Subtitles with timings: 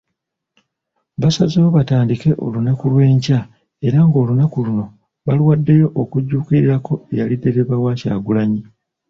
[1.21, 3.39] Basazeewo batandike olunaku lw'enkya
[3.87, 4.85] era ng'olunaku luno
[5.25, 8.61] baluwaddewo okujjukirirako eyali ddereeva wa Kyagulanyi.